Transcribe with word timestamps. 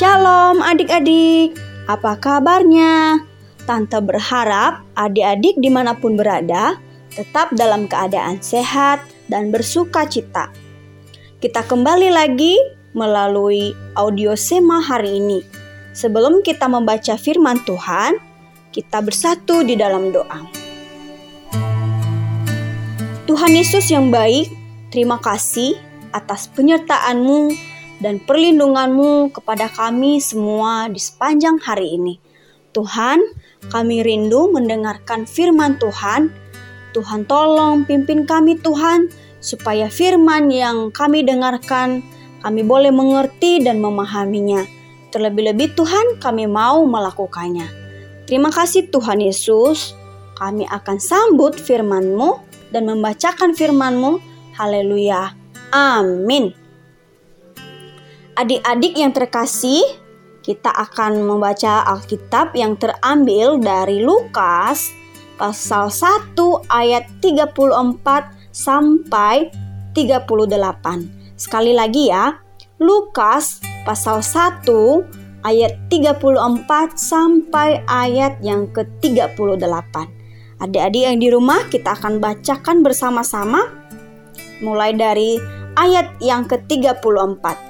Shalom 0.00 0.64
adik-adik, 0.64 1.60
apa 1.84 2.16
kabarnya? 2.16 3.20
Tante 3.68 4.00
berharap 4.00 4.80
adik-adik 4.96 5.60
di 5.60 5.68
mana 5.68 5.92
pun 5.92 6.16
berada 6.16 6.80
tetap 7.12 7.52
dalam 7.52 7.84
keadaan 7.84 8.40
sehat 8.40 9.04
dan 9.28 9.52
bersuka 9.52 10.08
cita. 10.08 10.48
Kita 11.36 11.68
kembali 11.68 12.16
lagi 12.16 12.56
melalui 12.96 13.76
audio 13.92 14.32
Sema 14.32 14.80
hari 14.80 15.20
ini. 15.20 15.44
Sebelum 15.92 16.40
kita 16.40 16.64
membaca 16.64 17.20
firman 17.20 17.60
Tuhan, 17.68 18.16
kita 18.72 19.04
bersatu 19.04 19.60
di 19.68 19.76
dalam 19.76 20.16
doa. 20.16 20.48
Tuhan 23.28 23.52
Yesus 23.52 23.92
yang 23.92 24.08
baik, 24.08 24.48
terima 24.88 25.20
kasih 25.20 25.76
atas 26.16 26.48
penyertaan-Mu 26.56 27.69
dan 28.00 28.18
perlindungan-Mu 28.24 29.30
kepada 29.36 29.68
kami 29.68 30.18
semua 30.18 30.88
di 30.88 30.98
sepanjang 30.98 31.60
hari 31.60 32.00
ini. 32.00 32.16
Tuhan, 32.72 33.20
kami 33.68 34.00
rindu 34.00 34.48
mendengarkan 34.48 35.28
firman 35.28 35.76
Tuhan. 35.76 36.32
Tuhan 36.96 37.28
tolong 37.28 37.86
pimpin 37.86 38.26
kami 38.26 38.58
Tuhan, 38.58 39.12
supaya 39.38 39.86
firman 39.86 40.50
yang 40.50 40.90
kami 40.90 41.22
dengarkan, 41.22 42.02
kami 42.40 42.64
boleh 42.64 42.90
mengerti 42.90 43.60
dan 43.62 43.78
memahaminya. 43.84 44.64
Terlebih-lebih 45.12 45.76
Tuhan, 45.76 46.22
kami 46.22 46.48
mau 46.48 46.82
melakukannya. 46.88 47.68
Terima 48.24 48.48
kasih 48.54 48.88
Tuhan 48.94 49.20
Yesus. 49.20 49.92
Kami 50.38 50.64
akan 50.64 50.96
sambut 51.02 51.58
firman-Mu 51.58 52.38
dan 52.72 52.86
membacakan 52.88 53.52
firman-Mu. 53.52 54.22
Haleluya. 54.56 55.34
Amin. 55.74 56.54
Adik-adik 58.40 58.96
yang 58.96 59.12
terkasih, 59.12 59.84
kita 60.40 60.72
akan 60.72 61.28
membaca 61.28 61.84
Alkitab 61.84 62.56
yang 62.56 62.72
terambil 62.72 63.60
dari 63.60 64.00
Lukas 64.00 64.96
pasal 65.36 65.92
1 65.92 66.40
ayat 66.72 67.04
34 67.20 67.52
sampai 68.48 69.52
38. 69.92 71.36
Sekali 71.36 71.76
lagi 71.76 72.08
ya, 72.08 72.40
Lukas 72.80 73.60
pasal 73.84 74.24
1 74.24 74.64
ayat 75.44 75.76
34 75.92 76.96
sampai 76.96 77.84
ayat 77.84 78.40
yang 78.40 78.72
ke-38. 78.72 79.94
Adik-adik 80.64 81.02
yang 81.12 81.20
di 81.20 81.28
rumah 81.28 81.68
kita 81.68 81.92
akan 81.92 82.24
bacakan 82.24 82.80
bersama-sama 82.80 83.68
mulai 84.64 84.96
dari 84.96 85.36
ayat 85.76 86.16
yang 86.24 86.48
ke-34. 86.48 87.69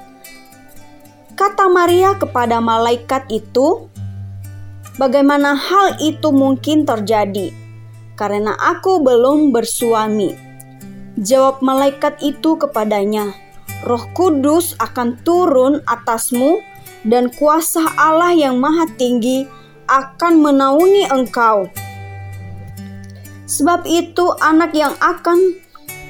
Kata 1.41 1.72
Maria 1.72 2.20
kepada 2.20 2.60
malaikat 2.60 3.24
itu, 3.33 3.88
"Bagaimana 5.00 5.56
hal 5.56 5.97
itu 5.97 6.28
mungkin 6.36 6.84
terjadi? 6.84 7.48
Karena 8.12 8.52
aku 8.60 9.00
belum 9.00 9.48
bersuami." 9.48 10.36
Jawab 11.16 11.64
malaikat 11.64 12.20
itu 12.20 12.60
kepadanya, 12.60 13.32
"Roh 13.88 14.05
Kudus 14.12 14.77
akan 14.84 15.16
turun 15.24 15.80
atasmu, 15.88 16.60
dan 17.08 17.32
kuasa 17.32 17.88
Allah 17.97 18.36
yang 18.36 18.60
Maha 18.60 18.84
Tinggi 19.00 19.48
akan 19.88 20.44
menaungi 20.44 21.09
engkau. 21.09 21.72
Sebab 23.48 23.88
itu, 23.88 24.28
anak 24.44 24.76
yang 24.76 24.92
akan 25.00 25.56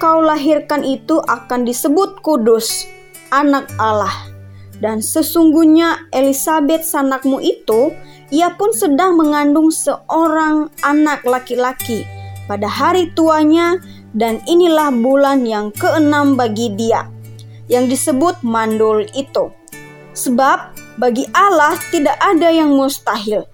kau 0.03 0.26
lahirkan 0.26 0.82
itu 0.82 1.22
akan 1.22 1.62
disebut 1.62 2.19
Kudus, 2.19 2.82
Anak 3.31 3.71
Allah." 3.78 4.30
Dan 4.81 5.05
sesungguhnya 5.05 6.09
Elizabeth 6.09 6.89
sanakmu 6.89 7.39
itu, 7.45 7.93
ia 8.33 8.57
pun 8.57 8.73
sedang 8.73 9.21
mengandung 9.21 9.69
seorang 9.69 10.73
anak 10.81 11.21
laki-laki 11.29 12.09
pada 12.49 12.67
hari 12.67 13.13
tuanya 13.13 13.77
dan 14.17 14.41
inilah 14.49 14.91
bulan 14.91 15.45
yang 15.45 15.71
keenam 15.77 16.35
bagi 16.35 16.73
dia 16.75 17.07
yang 17.71 17.87
disebut 17.87 18.43
mandul 18.43 19.07
itu. 19.15 19.55
Sebab 20.11 20.75
bagi 20.99 21.23
Allah 21.31 21.79
tidak 21.95 22.19
ada 22.19 22.51
yang 22.51 22.75
mustahil. 22.75 23.47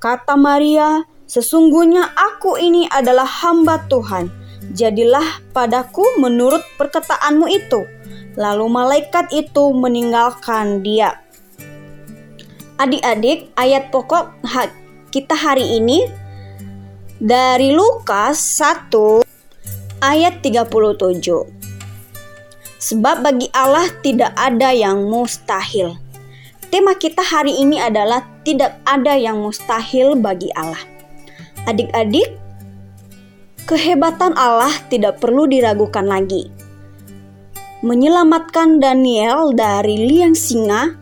Kata 0.00 0.34
Maria, 0.40 1.04
sesungguhnya 1.28 2.16
aku 2.16 2.56
ini 2.56 2.88
adalah 2.88 3.28
hamba 3.28 3.84
Tuhan. 3.92 4.32
Jadilah 4.72 5.44
padaku 5.52 6.02
menurut 6.16 6.64
perkataanmu 6.80 7.46
itu. 7.52 7.84
Lalu 8.32 8.66
malaikat 8.72 9.28
itu 9.28 9.76
meninggalkan 9.76 10.80
dia. 10.80 11.20
Adik-adik, 12.80 13.52
ayat 13.60 13.92
pokok 13.92 14.40
kita 15.12 15.36
hari 15.36 15.76
ini 15.76 16.08
dari 17.20 17.76
Lukas 17.76 18.40
1 18.56 19.20
ayat 20.00 20.40
37. 20.40 21.28
Sebab 22.82 23.16
bagi 23.20 23.52
Allah 23.52 23.86
tidak 24.00 24.32
ada 24.34 24.72
yang 24.72 25.06
mustahil. 25.06 26.00
Tema 26.72 26.96
kita 26.96 27.20
hari 27.20 27.52
ini 27.60 27.76
adalah 27.78 28.24
tidak 28.48 28.80
ada 28.88 29.12
yang 29.12 29.44
mustahil 29.44 30.16
bagi 30.16 30.48
Allah. 30.56 30.80
Adik-adik, 31.68 32.32
kehebatan 33.68 34.32
Allah 34.34 34.72
tidak 34.88 35.20
perlu 35.20 35.44
diragukan 35.44 36.08
lagi 36.08 36.61
menyelamatkan 37.82 38.78
Daniel 38.78 39.50
dari 39.50 40.06
liang 40.06 40.38
singa, 40.38 40.94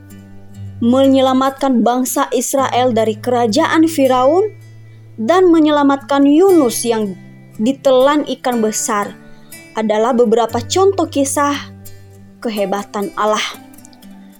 menyelamatkan 0.80 1.84
bangsa 1.84 2.32
Israel 2.32 2.96
dari 2.96 3.20
kerajaan 3.20 3.84
Firaun, 3.84 4.48
dan 5.20 5.52
menyelamatkan 5.52 6.24
Yunus 6.24 6.80
yang 6.88 7.12
ditelan 7.60 8.24
ikan 8.40 8.64
besar 8.64 9.12
adalah 9.76 10.16
beberapa 10.16 10.56
contoh 10.64 11.04
kisah 11.04 11.52
kehebatan 12.40 13.12
Allah. 13.20 13.44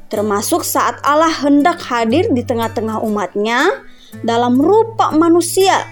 Termasuk 0.08 0.64
saat 0.64 0.98
Allah 1.04 1.30
hendak 1.44 1.84
hadir 1.84 2.32
di 2.32 2.40
tengah-tengah 2.40 3.04
umatnya 3.04 3.84
dalam 4.24 4.56
rupa 4.56 5.12
manusia. 5.12 5.84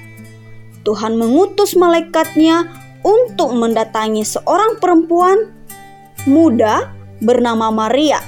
Tuhan 0.83 1.21
mengutus 1.21 1.77
malaikatnya 1.77 2.67
untuk 3.05 3.53
mendatangi 3.53 4.25
seorang 4.25 4.81
perempuan 4.81 5.58
muda 6.29 6.93
bernama 7.25 7.73
Maria 7.73 8.21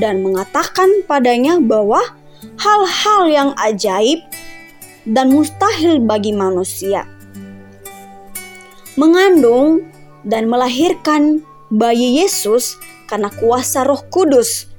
dan 0.00 0.24
mengatakan 0.24 1.04
padanya 1.04 1.60
bahwa 1.60 2.00
hal-hal 2.58 3.22
yang 3.28 3.50
ajaib 3.60 4.24
dan 5.04 5.30
mustahil 5.30 6.00
bagi 6.00 6.32
manusia. 6.32 7.04
Mengandung 8.96 9.84
dan 10.24 10.48
melahirkan 10.48 11.44
bayi 11.68 12.24
Yesus 12.24 12.80
karena 13.10 13.28
kuasa 13.28 13.84
Roh 13.84 14.00
Kudus. 14.08 14.70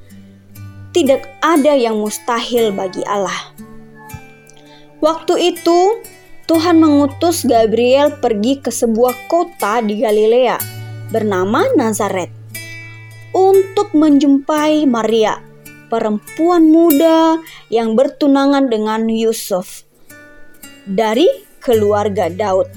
Tidak 0.96 1.44
ada 1.44 1.76
yang 1.76 2.00
mustahil 2.00 2.72
bagi 2.72 3.03
Allah. 3.03 3.52
Waktu 5.03 5.53
itu, 5.53 6.00
Tuhan 6.47 6.80
mengutus 6.80 7.44
Gabriel 7.44 8.16
pergi 8.24 8.64
ke 8.64 8.72
sebuah 8.72 9.28
kota 9.28 9.84
di 9.84 10.00
Galilea 10.00 10.56
bernama 11.12 11.68
Nazaret 11.76 12.34
untuk 13.35 13.91
menjumpai 13.91 14.87
Maria, 14.87 15.43
perempuan 15.91 16.72
muda 16.72 17.43
yang 17.67 17.99
bertunangan 17.99 18.72
dengan 18.72 19.11
Yusuf 19.11 19.84
dari 20.87 21.28
keluarga 21.59 22.32
Daud. 22.32 22.72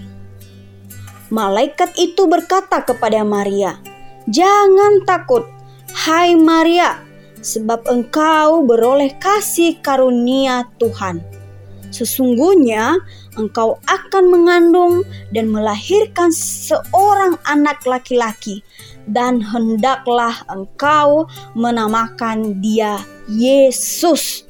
Malaikat 1.30 1.94
itu 1.94 2.26
berkata 2.26 2.82
kepada 2.82 3.22
Maria, 3.22 3.78
"Jangan 4.26 5.06
takut, 5.06 5.46
hai 5.94 6.34
Maria, 6.34 7.06
sebab 7.38 7.86
engkau 7.86 8.66
beroleh 8.66 9.14
kasih 9.22 9.78
karunia 9.78 10.66
Tuhan. 10.82 11.37
Sesungguhnya 11.88 13.00
engkau 13.40 13.80
akan 13.88 14.24
mengandung 14.28 15.08
dan 15.32 15.48
melahirkan 15.48 16.28
seorang 16.34 17.40
anak 17.48 17.80
laki-laki, 17.88 18.60
dan 19.08 19.40
hendaklah 19.40 20.36
engkau 20.52 21.24
menamakan 21.56 22.60
dia 22.60 23.00
Yesus. 23.24 24.44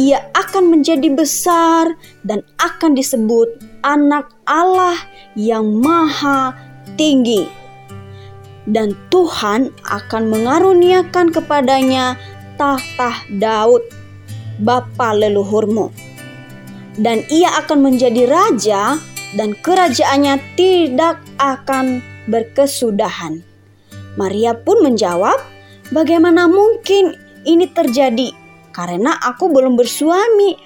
Ia 0.00 0.24
akan 0.32 0.72
menjadi 0.72 1.12
besar 1.12 1.92
dan 2.24 2.40
akan 2.56 2.96
disebut 2.96 3.60
Anak 3.84 4.30
Allah 4.48 4.96
yang 5.34 5.68
Maha 5.82 6.56
Tinggi, 6.94 7.50
dan 8.70 8.94
Tuhan 9.10 9.74
akan 9.84 10.22
mengaruniakan 10.30 11.34
kepadanya 11.34 12.14
tahta 12.56 13.26
Daud, 13.36 13.82
bapa 14.62 15.12
leluhurmu, 15.18 15.90
dan 16.98 17.24
ia 17.32 17.48
akan 17.62 17.92
menjadi 17.92 18.28
raja, 18.28 19.00
dan 19.32 19.56
kerajaannya 19.56 20.36
tidak 20.58 21.20
akan 21.40 22.04
berkesudahan. 22.28 23.40
Maria 24.20 24.52
pun 24.52 24.84
menjawab, 24.84 25.40
"Bagaimana 25.88 26.44
mungkin 26.48 27.16
ini 27.48 27.66
terjadi 27.70 28.32
karena 28.72 29.16
aku 29.20 29.52
belum 29.52 29.76
bersuami. 29.76 30.56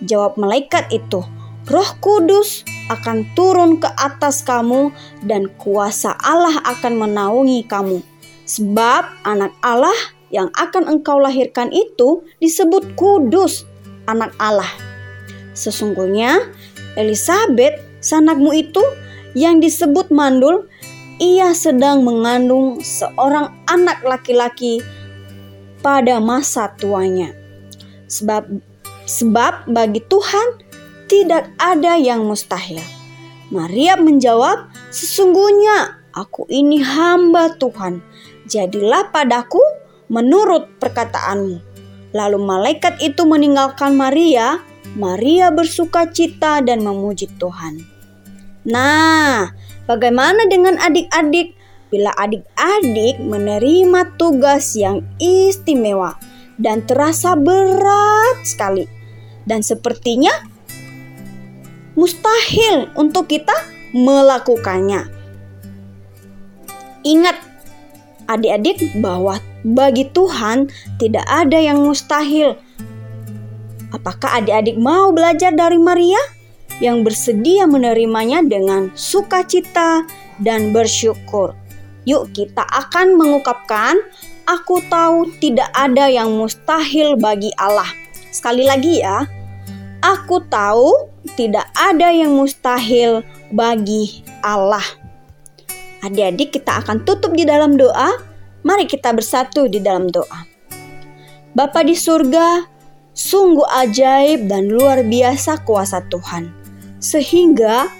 Jawab 0.00 0.40
malaikat 0.40 0.88
itu, 0.92 1.20
Roh 1.68 1.90
Kudus 2.00 2.64
akan 2.88 3.28
turun 3.36 3.78
ke 3.78 3.88
atas 4.00 4.40
kamu 4.42 4.90
dan 5.28 5.46
kuasa 5.60 6.16
Allah 6.18 6.56
akan 6.64 7.06
menaungi 7.06 7.68
kamu. 7.68 8.00
Sebab 8.48 9.22
anak 9.28 9.54
Allah 9.62 9.94
yang 10.32 10.48
akan 10.56 10.88
engkau 10.88 11.20
lahirkan 11.20 11.70
itu 11.70 12.26
disebut 12.42 12.98
kudus, 12.98 13.68
anak 14.10 14.34
Allah. 14.42 14.89
Sesungguhnya 15.52 16.50
Elizabeth, 16.94 17.78
sanakmu 18.00 18.54
itu 18.54 18.82
yang 19.34 19.62
disebut 19.62 20.10
mandul, 20.10 20.66
ia 21.20 21.52
sedang 21.52 22.02
mengandung 22.02 22.80
seorang 22.80 23.52
anak 23.68 24.00
laki-laki 24.02 24.80
pada 25.84 26.16
masa 26.18 26.72
tuanya. 26.80 27.36
Sebab 28.08 28.48
sebab 29.04 29.68
bagi 29.68 30.00
Tuhan 30.06 30.64
tidak 31.10 31.50
ada 31.58 31.98
yang 31.98 32.24
mustahil. 32.24 32.80
Maria 33.50 33.98
menjawab, 33.98 34.70
"Sesungguhnya 34.94 36.06
aku 36.14 36.46
ini 36.46 36.78
hamba 36.78 37.50
Tuhan. 37.58 37.98
Jadilah 38.46 39.10
padaku 39.10 39.58
menurut 40.06 40.70
perkataanmu." 40.78 41.58
Lalu 42.14 42.38
malaikat 42.38 43.02
itu 43.02 43.26
meninggalkan 43.26 43.94
Maria. 43.98 44.62
Maria 44.98 45.54
bersuka 45.54 46.10
cita 46.10 46.58
dan 46.64 46.82
memuji 46.82 47.30
Tuhan. 47.38 47.80
Nah, 48.66 49.54
bagaimana 49.86 50.44
dengan 50.50 50.76
adik-adik? 50.80 51.56
Bila 51.90 52.14
adik-adik 52.14 53.18
menerima 53.18 54.14
tugas 54.14 54.78
yang 54.78 55.02
istimewa 55.18 56.14
dan 56.54 56.86
terasa 56.86 57.34
berat 57.34 58.46
sekali, 58.46 58.86
dan 59.42 59.64
sepertinya 59.66 60.30
mustahil 61.98 62.86
untuk 62.94 63.26
kita 63.26 63.54
melakukannya. 63.90 65.10
Ingat, 67.02 67.36
adik-adik, 68.30 68.86
bahwa 69.02 69.42
bagi 69.66 70.06
Tuhan 70.14 70.70
tidak 71.02 71.26
ada 71.26 71.58
yang 71.58 71.82
mustahil. 71.82 72.54
Apakah 73.90 74.38
adik-adik 74.42 74.78
mau 74.78 75.10
belajar 75.10 75.50
dari 75.50 75.76
Maria 75.76 76.20
yang 76.78 77.02
bersedia 77.02 77.66
menerimanya 77.66 78.40
dengan 78.46 78.94
sukacita 78.94 80.06
dan 80.38 80.70
bersyukur? 80.70 81.58
Yuk, 82.06 82.32
kita 82.32 82.64
akan 82.64 83.18
mengungkapkan, 83.18 83.98
"Aku 84.48 84.80
tahu 84.88 85.28
tidak 85.42 85.68
ada 85.74 86.06
yang 86.08 86.32
mustahil 86.32 87.18
bagi 87.18 87.52
Allah." 87.58 87.90
Sekali 88.30 88.64
lagi, 88.64 89.02
ya, 89.02 89.26
aku 90.00 90.40
tahu 90.48 91.10
tidak 91.34 91.68
ada 91.76 92.08
yang 92.14 92.32
mustahil 92.32 93.26
bagi 93.52 94.24
Allah. 94.40 94.84
Adik-adik, 96.00 96.56
kita 96.56 96.80
akan 96.80 97.04
tutup 97.04 97.36
di 97.36 97.44
dalam 97.44 97.76
doa. 97.76 98.16
Mari 98.64 98.88
kita 98.88 99.12
bersatu 99.12 99.68
di 99.68 99.82
dalam 99.82 100.08
doa. 100.08 100.48
Bapa 101.52 101.84
di 101.84 101.92
surga, 101.92 102.64
sungguh 103.20 103.68
ajaib 103.68 104.48
dan 104.48 104.72
luar 104.72 105.04
biasa 105.04 105.60
kuasa 105.68 106.00
Tuhan, 106.08 106.48
sehingga 106.96 107.92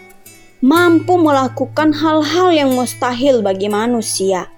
mampu 0.64 1.20
melakukan 1.20 1.92
hal-hal 1.92 2.48
yang 2.56 2.72
mustahil 2.72 3.44
bagi 3.44 3.68
manusia. 3.68 4.48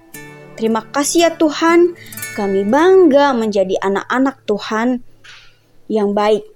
Terima 0.55 0.87
kasih 0.87 1.27
ya 1.27 1.31
Tuhan, 1.35 1.99
kami 2.39 2.63
bangga 2.63 3.35
menjadi 3.35 3.75
anak-anak 3.83 4.47
Tuhan 4.47 5.03
yang 5.91 6.15
baik. 6.15 6.47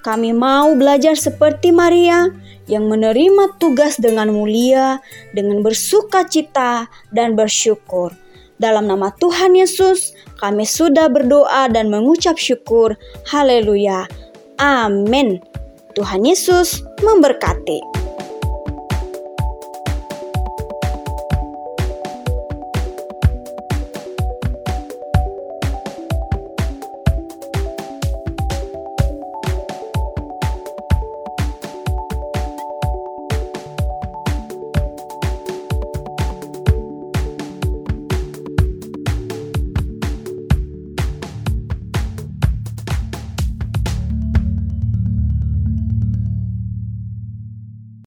Kami 0.00 0.32
mau 0.32 0.72
belajar 0.80 1.12
seperti 1.12 1.68
Maria 1.76 2.32
yang 2.64 2.88
menerima 2.88 3.60
tugas 3.60 4.00
dengan 4.00 4.32
mulia, 4.32 5.04
dengan 5.36 5.60
bersuka 5.60 6.24
cita 6.24 6.88
dan 7.12 7.36
bersyukur. 7.36 8.16
Dalam 8.60 8.92
nama 8.92 9.08
Tuhan 9.16 9.56
Yesus, 9.56 10.12
kami 10.36 10.68
sudah 10.68 11.08
berdoa 11.08 11.72
dan 11.72 11.88
mengucap 11.88 12.36
syukur. 12.36 12.92
Haleluya. 13.24 14.04
Amin. 14.60 15.40
Tuhan 15.96 16.28
Yesus 16.28 16.84
memberkati. 17.00 17.99